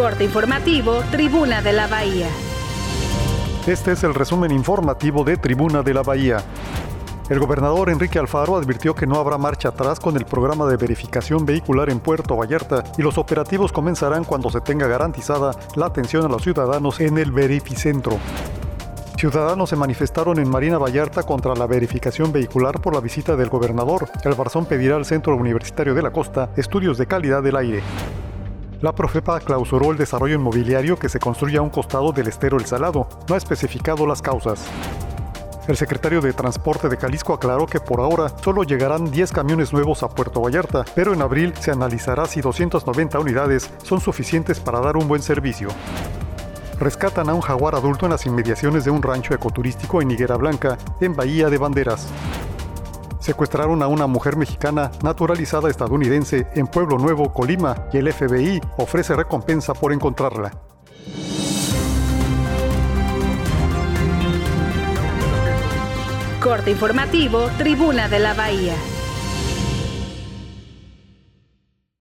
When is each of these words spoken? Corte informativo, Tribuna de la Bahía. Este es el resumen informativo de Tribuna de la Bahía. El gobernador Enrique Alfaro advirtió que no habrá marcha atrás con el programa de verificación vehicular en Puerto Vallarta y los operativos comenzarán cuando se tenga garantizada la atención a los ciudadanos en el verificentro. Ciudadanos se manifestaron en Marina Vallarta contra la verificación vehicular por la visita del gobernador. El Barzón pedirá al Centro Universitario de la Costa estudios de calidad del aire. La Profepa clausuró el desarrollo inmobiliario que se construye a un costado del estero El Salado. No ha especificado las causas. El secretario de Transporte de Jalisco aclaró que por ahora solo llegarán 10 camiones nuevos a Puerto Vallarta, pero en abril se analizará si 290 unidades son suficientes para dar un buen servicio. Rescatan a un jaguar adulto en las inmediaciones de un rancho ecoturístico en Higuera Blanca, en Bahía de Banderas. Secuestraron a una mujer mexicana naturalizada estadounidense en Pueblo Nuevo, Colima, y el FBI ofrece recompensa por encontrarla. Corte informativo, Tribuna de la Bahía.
Corte 0.00 0.24
informativo, 0.24 1.02
Tribuna 1.10 1.60
de 1.60 1.74
la 1.74 1.86
Bahía. 1.86 2.26
Este 3.66 3.92
es 3.92 4.02
el 4.02 4.14
resumen 4.14 4.50
informativo 4.50 5.24
de 5.24 5.36
Tribuna 5.36 5.82
de 5.82 5.92
la 5.92 6.02
Bahía. 6.02 6.42
El 7.28 7.38
gobernador 7.38 7.90
Enrique 7.90 8.18
Alfaro 8.18 8.56
advirtió 8.56 8.94
que 8.94 9.06
no 9.06 9.16
habrá 9.16 9.36
marcha 9.36 9.68
atrás 9.68 10.00
con 10.00 10.16
el 10.16 10.24
programa 10.24 10.64
de 10.64 10.78
verificación 10.78 11.44
vehicular 11.44 11.90
en 11.90 12.00
Puerto 12.00 12.34
Vallarta 12.34 12.82
y 12.96 13.02
los 13.02 13.18
operativos 13.18 13.72
comenzarán 13.72 14.24
cuando 14.24 14.48
se 14.48 14.62
tenga 14.62 14.86
garantizada 14.86 15.50
la 15.76 15.84
atención 15.84 16.24
a 16.24 16.28
los 16.28 16.44
ciudadanos 16.44 16.98
en 17.00 17.18
el 17.18 17.30
verificentro. 17.30 18.16
Ciudadanos 19.18 19.68
se 19.68 19.76
manifestaron 19.76 20.38
en 20.38 20.48
Marina 20.48 20.78
Vallarta 20.78 21.24
contra 21.24 21.54
la 21.54 21.66
verificación 21.66 22.32
vehicular 22.32 22.80
por 22.80 22.94
la 22.94 23.00
visita 23.00 23.36
del 23.36 23.50
gobernador. 23.50 24.08
El 24.24 24.32
Barzón 24.32 24.64
pedirá 24.64 24.96
al 24.96 25.04
Centro 25.04 25.36
Universitario 25.36 25.92
de 25.92 26.00
la 26.00 26.10
Costa 26.10 26.48
estudios 26.56 26.96
de 26.96 27.04
calidad 27.04 27.42
del 27.42 27.56
aire. 27.56 27.82
La 28.82 28.94
Profepa 28.94 29.40
clausuró 29.40 29.90
el 29.90 29.98
desarrollo 29.98 30.36
inmobiliario 30.36 30.98
que 30.98 31.10
se 31.10 31.18
construye 31.18 31.58
a 31.58 31.62
un 31.62 31.68
costado 31.68 32.12
del 32.12 32.28
estero 32.28 32.56
El 32.56 32.64
Salado. 32.64 33.06
No 33.28 33.34
ha 33.34 33.38
especificado 33.38 34.06
las 34.06 34.22
causas. 34.22 34.64
El 35.68 35.76
secretario 35.76 36.22
de 36.22 36.32
Transporte 36.32 36.88
de 36.88 36.96
Jalisco 36.96 37.34
aclaró 37.34 37.66
que 37.66 37.78
por 37.78 38.00
ahora 38.00 38.30
solo 38.42 38.62
llegarán 38.62 39.10
10 39.10 39.32
camiones 39.32 39.74
nuevos 39.74 40.02
a 40.02 40.08
Puerto 40.08 40.40
Vallarta, 40.40 40.86
pero 40.94 41.12
en 41.12 41.20
abril 41.20 41.52
se 41.60 41.70
analizará 41.70 42.24
si 42.24 42.40
290 42.40 43.18
unidades 43.18 43.70
son 43.82 44.00
suficientes 44.00 44.60
para 44.60 44.80
dar 44.80 44.96
un 44.96 45.06
buen 45.06 45.20
servicio. 45.20 45.68
Rescatan 46.78 47.28
a 47.28 47.34
un 47.34 47.42
jaguar 47.42 47.74
adulto 47.74 48.06
en 48.06 48.12
las 48.12 48.24
inmediaciones 48.24 48.86
de 48.86 48.90
un 48.90 49.02
rancho 49.02 49.34
ecoturístico 49.34 50.00
en 50.00 50.10
Higuera 50.10 50.36
Blanca, 50.36 50.78
en 51.02 51.14
Bahía 51.14 51.50
de 51.50 51.58
Banderas. 51.58 52.08
Secuestraron 53.20 53.82
a 53.82 53.86
una 53.86 54.06
mujer 54.06 54.36
mexicana 54.36 54.90
naturalizada 55.02 55.70
estadounidense 55.70 56.48
en 56.54 56.66
Pueblo 56.66 56.98
Nuevo, 56.98 57.32
Colima, 57.32 57.86
y 57.92 57.98
el 57.98 58.12
FBI 58.12 58.60
ofrece 58.78 59.14
recompensa 59.14 59.74
por 59.74 59.92
encontrarla. 59.92 60.50
Corte 66.42 66.70
informativo, 66.70 67.50
Tribuna 67.58 68.08
de 68.08 68.18
la 68.18 68.32
Bahía. 68.32 68.74